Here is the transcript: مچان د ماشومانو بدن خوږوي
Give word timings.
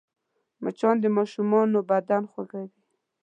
مچان 0.63 0.95
د 1.01 1.05
ماشومانو 1.17 1.79
بدن 1.89 2.23
خوږوي 2.31 2.69